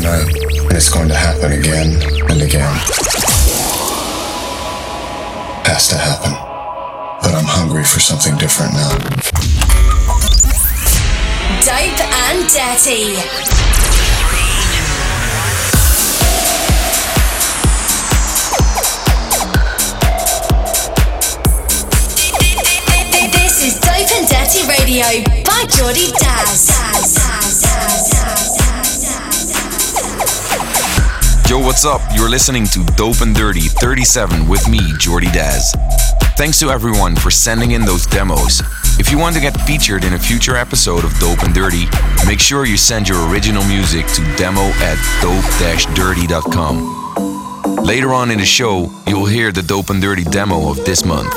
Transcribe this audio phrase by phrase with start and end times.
[0.00, 2.72] tonight, and it's going to happen again and again.
[5.66, 6.32] Has to happen.
[7.22, 8.94] But I'm hungry for something different now.
[11.66, 12.00] Dope
[12.30, 13.18] and dirty.
[23.32, 26.78] This is Dope and Dirty Radio by Jordy Dazz.
[31.48, 32.02] Yo, what's up?
[32.14, 35.74] You're listening to Dope and Dirty 37 with me, Jordy Dazz.
[36.36, 38.60] Thanks to everyone for sending in those demos.
[38.98, 41.86] If you want to get featured in a future episode of Dope and Dirty,
[42.26, 46.84] make sure you send your original music to demo at dope-dirty.com.
[47.82, 51.32] Later on in the show, you'll hear the Dope and Dirty demo of this month.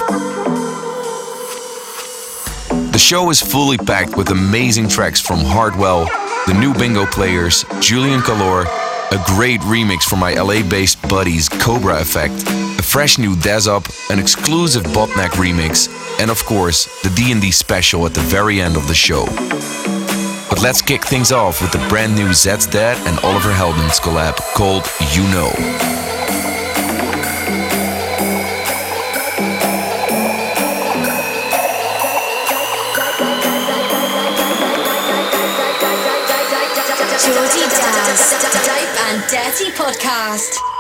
[2.92, 6.10] The show is fully packed with amazing tracks from Hardwell,
[6.48, 8.66] the new Bingo Players, Julian Calor,
[9.12, 12.34] a great remix from my LA-based buddies Cobra Effect,
[12.80, 15.90] a fresh new Daz Up, an exclusive Botnek remix,
[16.22, 19.26] and of course, the D&D special at the very end of the show.
[20.50, 24.38] But let's kick things off with the brand new Zeds Dead and Oliver Heldens collab
[24.56, 26.11] called You Know.
[39.52, 40.71] Podcast.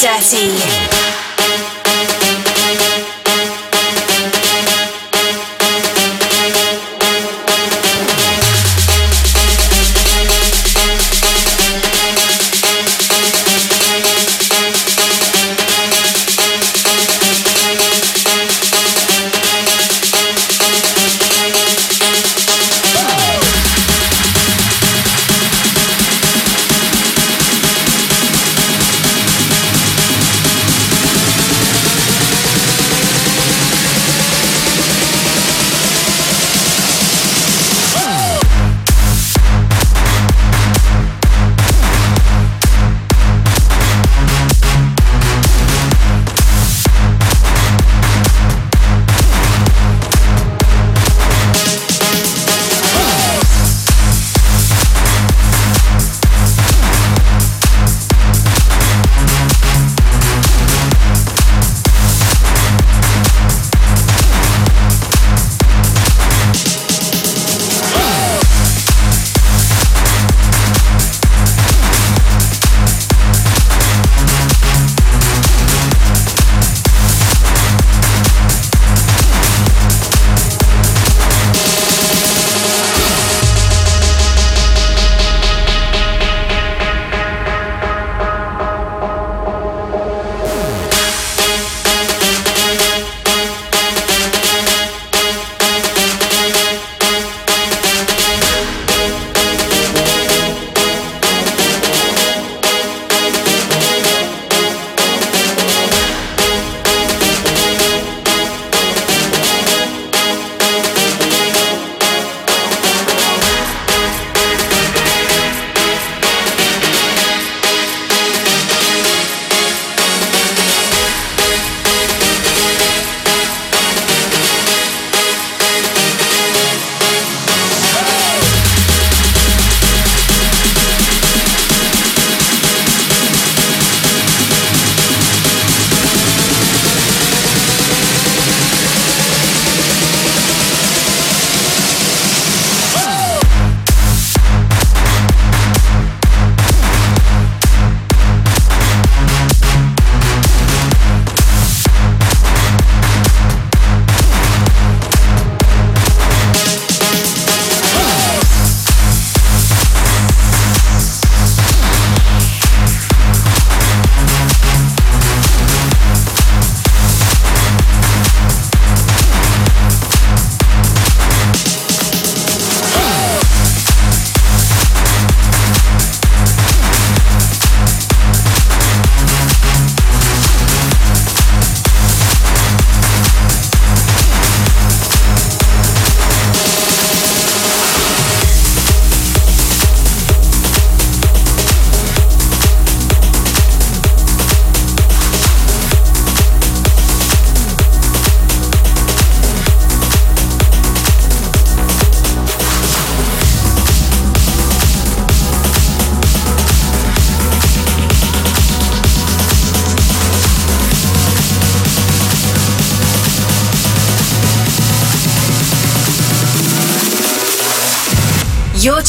[0.00, 0.97] dirty.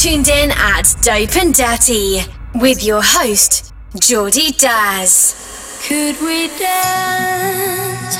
[0.01, 2.21] Tuned in at Dope and Dirty
[2.55, 5.35] with your host, Jordy Dazz.
[5.85, 8.15] Could we dance,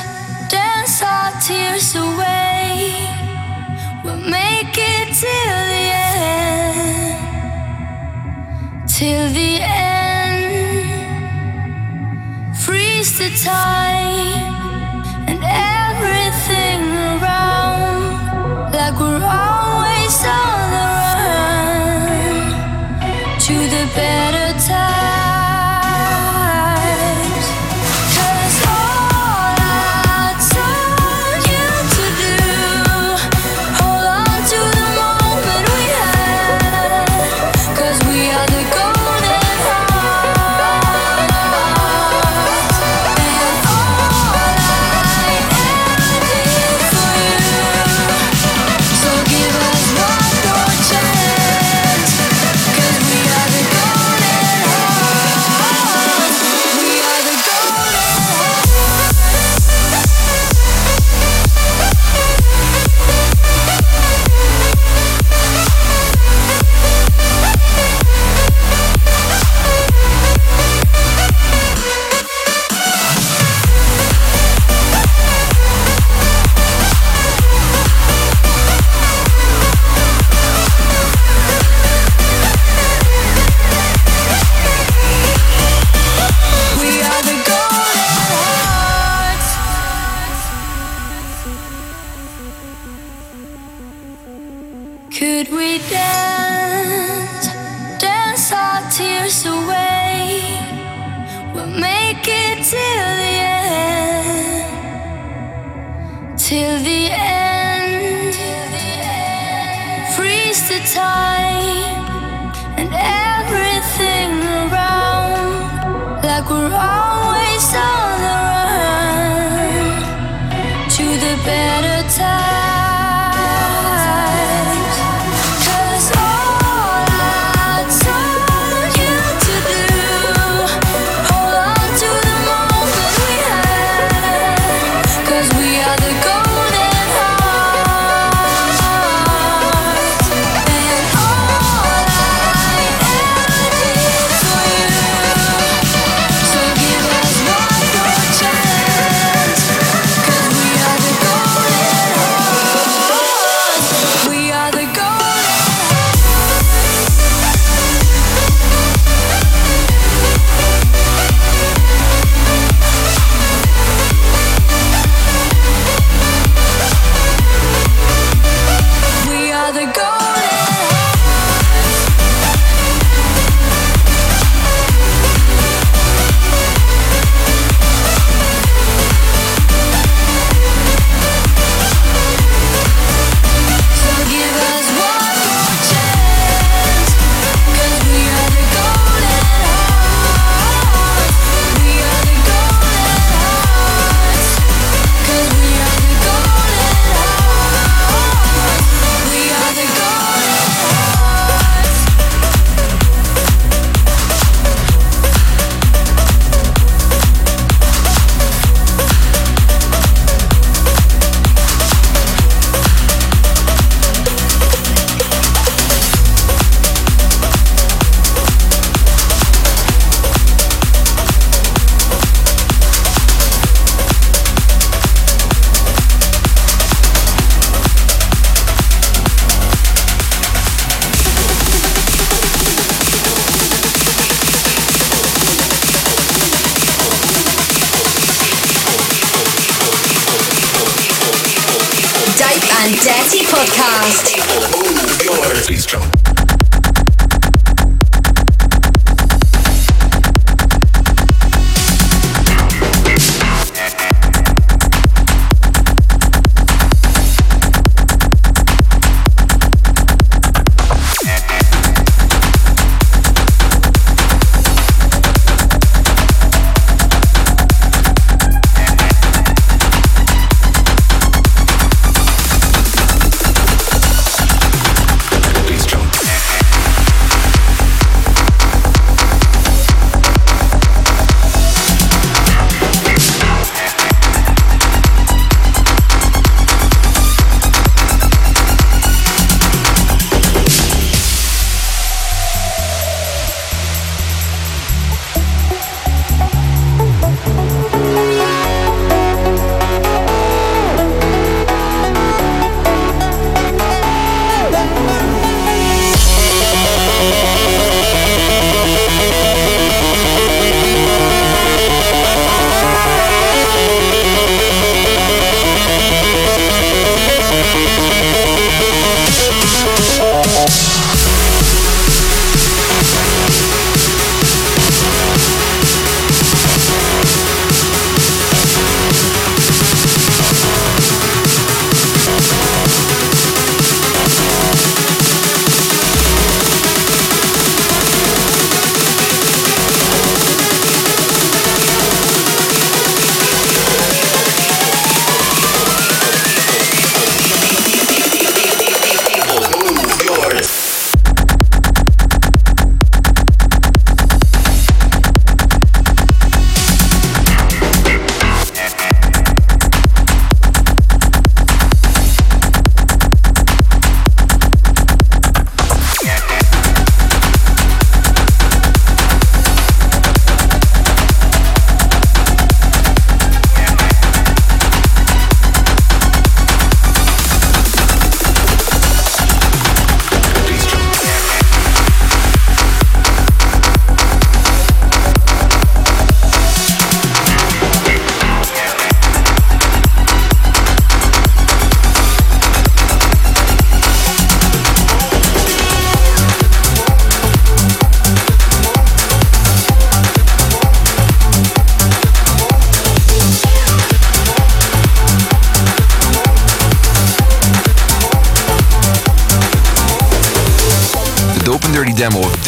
[0.50, 3.08] dance our tears away?
[4.04, 7.16] We'll make it till the end,
[8.86, 10.90] till the end.
[12.58, 13.99] Freeze the time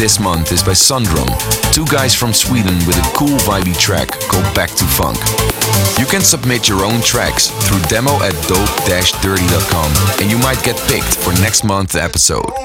[0.03, 1.29] this month is by Sundrum,
[1.71, 5.17] two guys from Sweden with a cool vibey track called Back to Funk.
[5.97, 11.15] You can submit your own tracks through demo at dope-dirty.com and you might get picked
[11.15, 12.62] for next month's episode.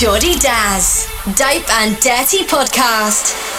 [0.00, 3.49] Jordy Dazz, Dope and Dirty Podcast.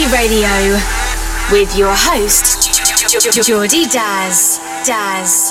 [0.00, 0.78] Dirty Radio
[1.52, 2.72] with your host,
[3.44, 4.58] Jordy Dazz.
[4.86, 5.49] Dazz.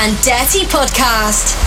[0.00, 1.59] and Dirty Podcast.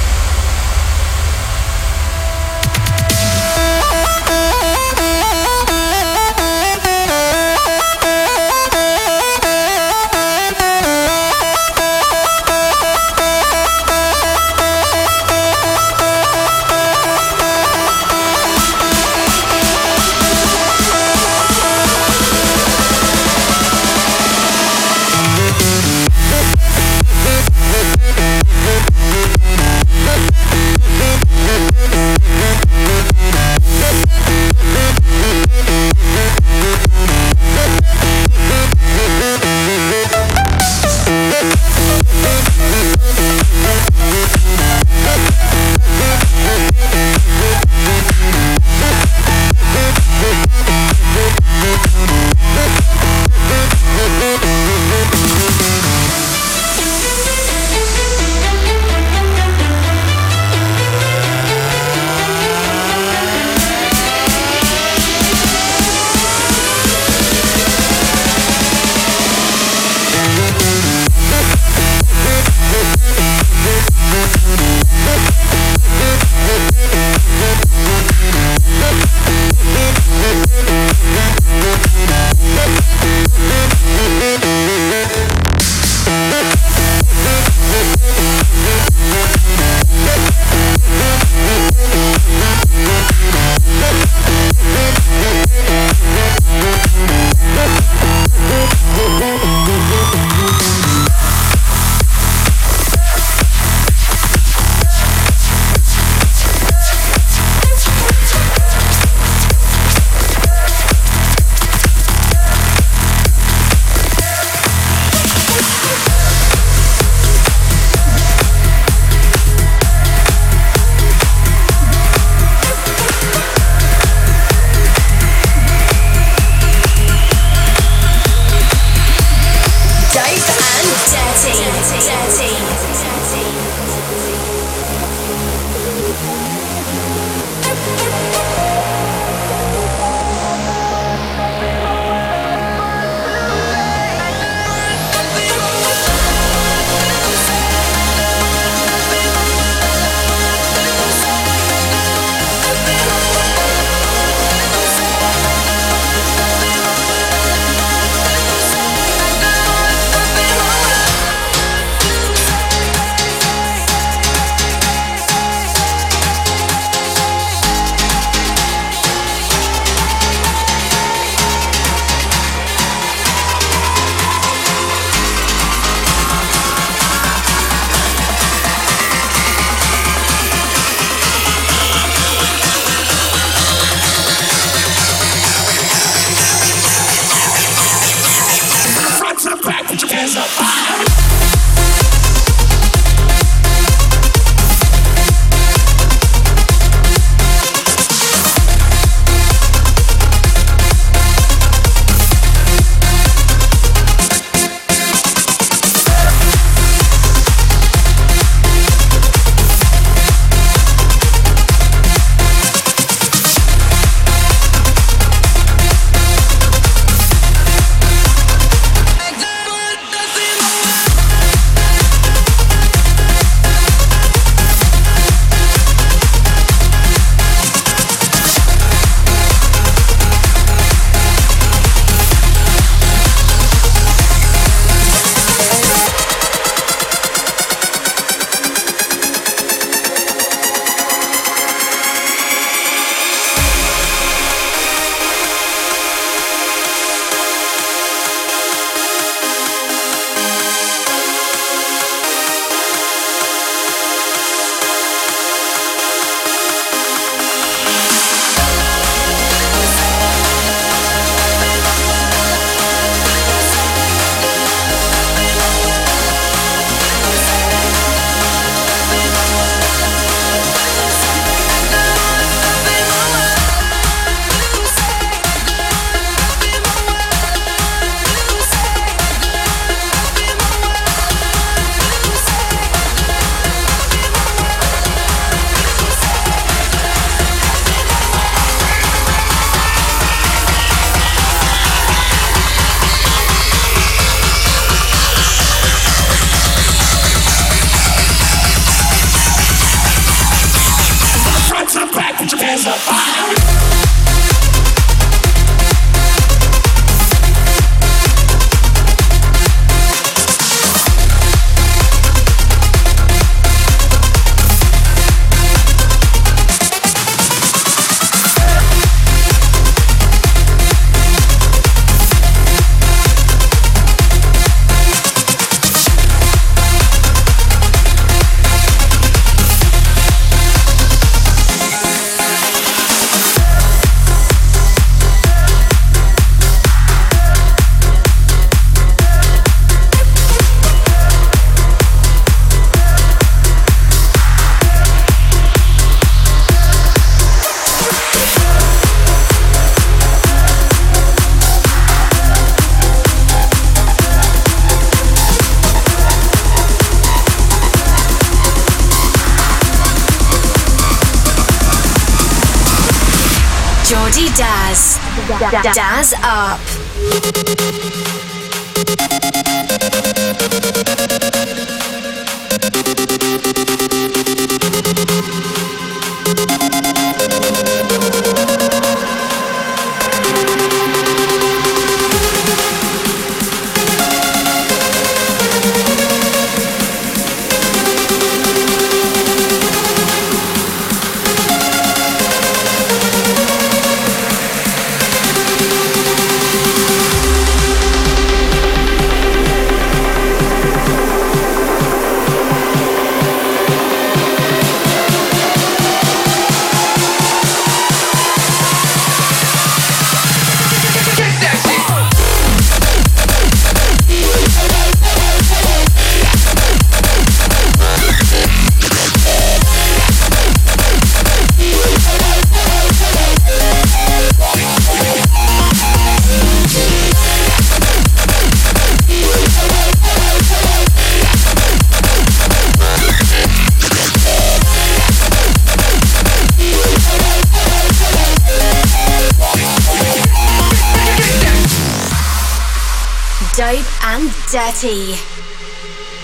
[444.84, 445.38] Dirty.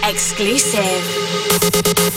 [0.02, 2.09] Exclusive.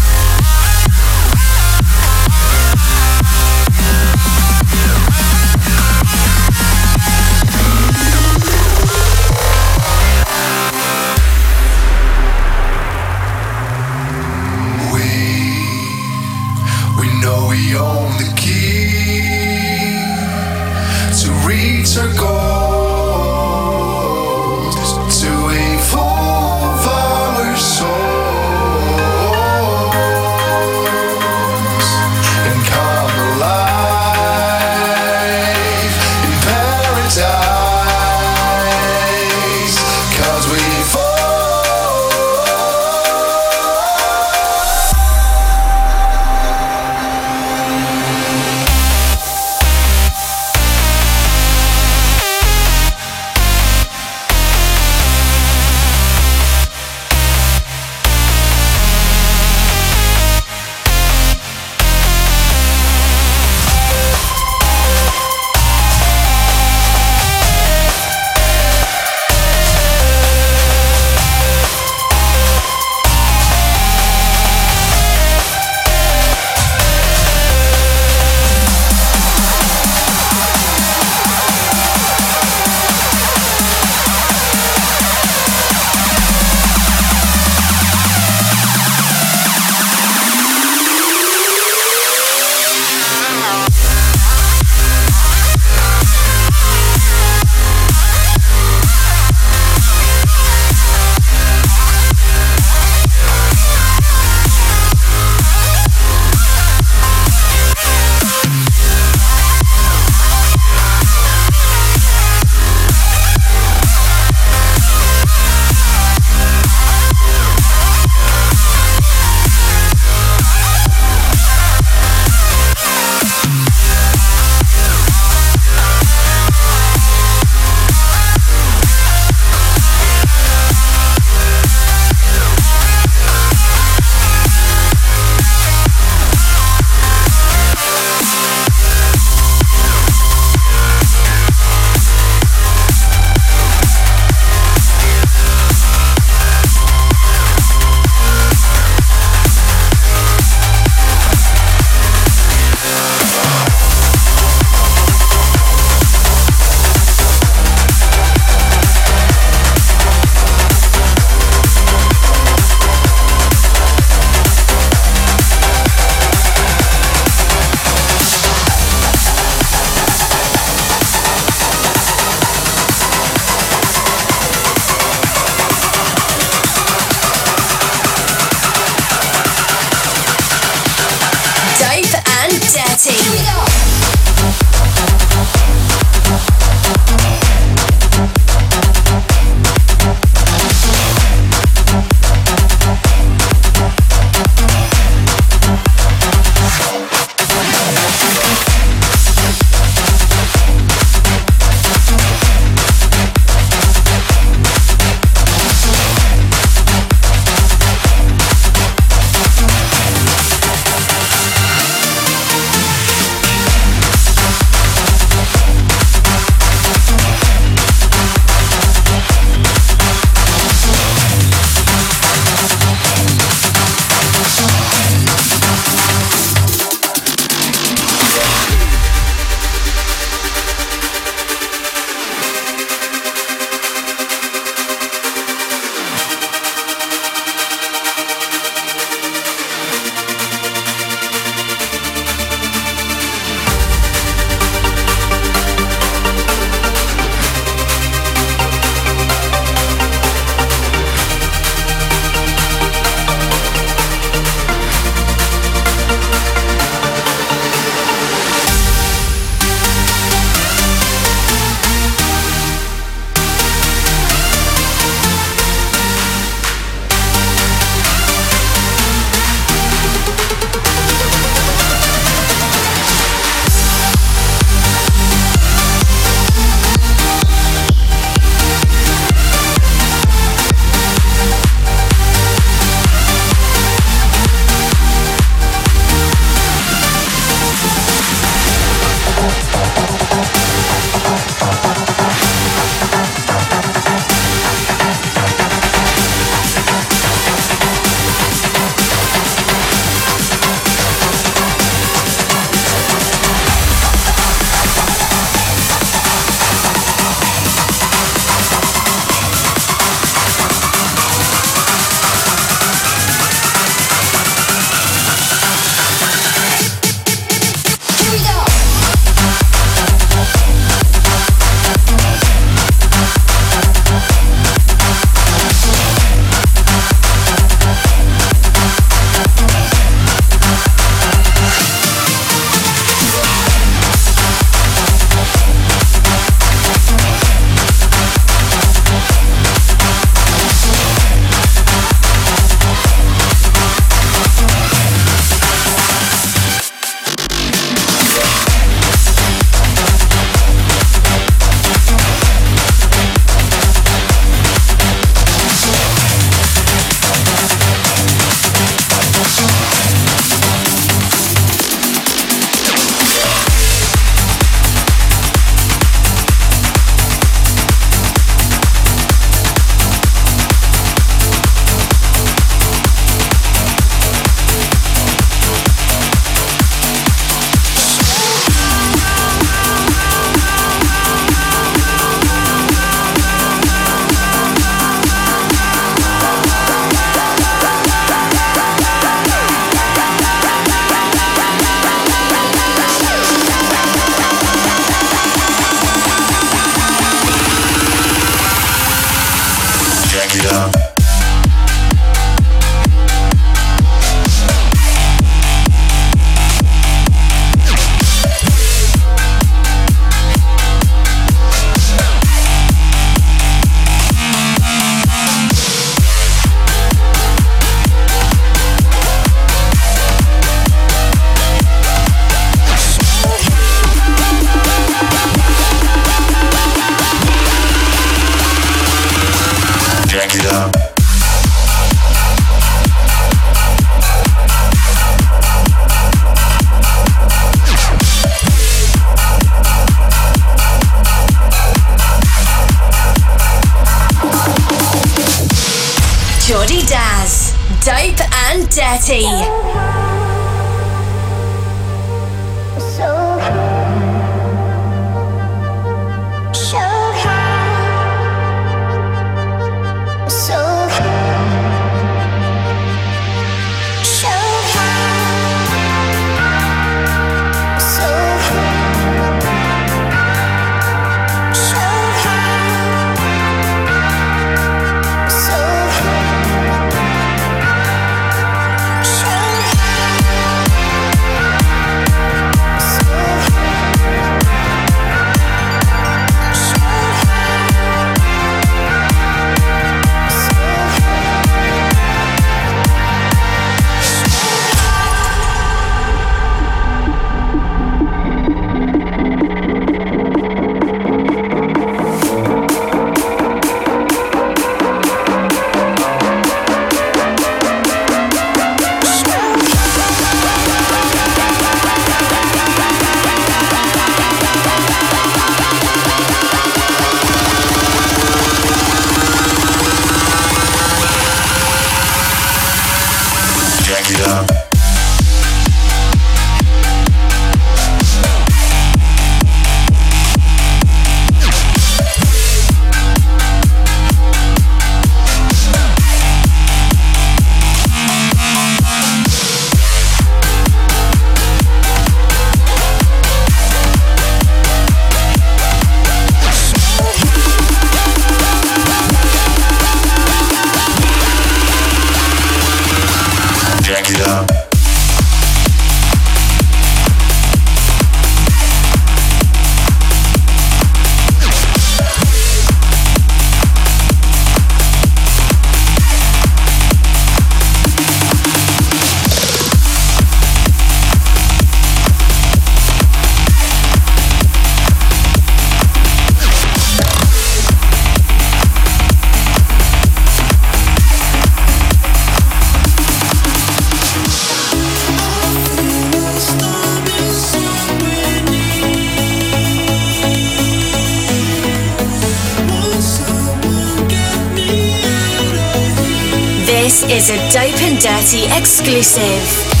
[597.31, 600.00] Is a Dope and Dirty exclusive.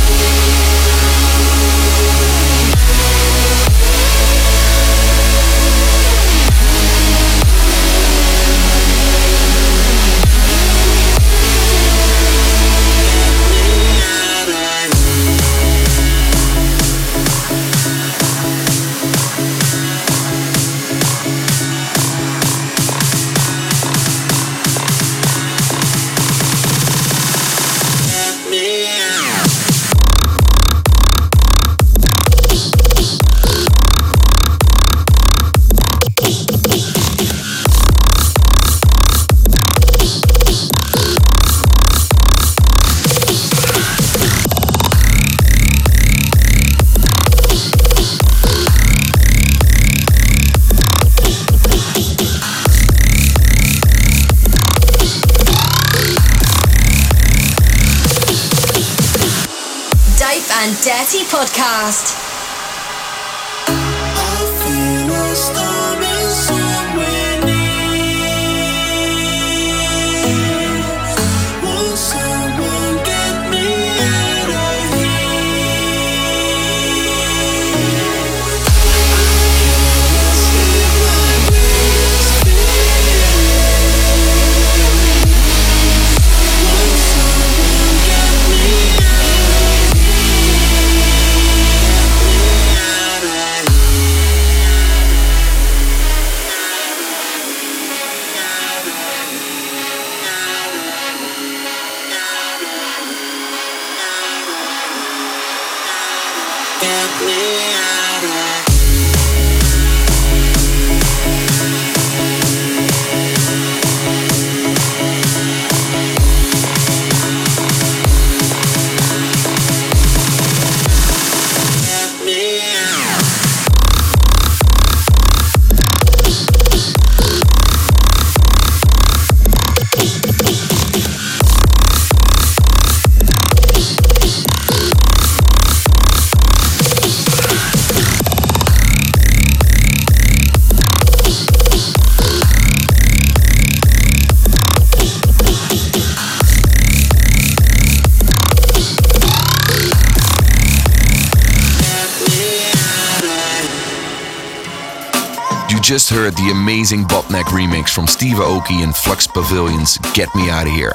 [156.11, 160.73] Heard the amazing Botnek remix from Steve Aoki and Flux Pavilion's Get Me Out of
[160.73, 160.91] Here.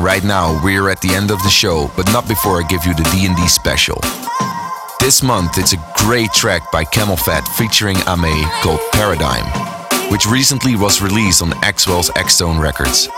[0.00, 2.94] Right now, we're at the end of the show, but not before I give you
[2.94, 3.98] the D&D special.
[5.00, 9.42] This month, it's a great track by CamelPhat featuring Ame called Paradigm,
[10.08, 13.08] which recently was released on Axwell's Axtone Records.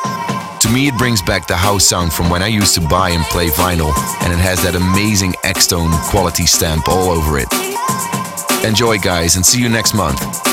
[0.61, 3.25] To me, it brings back the house sound from when I used to buy and
[3.25, 3.93] play vinyl,
[4.25, 7.49] and it has that amazing Axtone quality stamp all over it.
[8.67, 10.44] Enjoy, guys, and see you next month.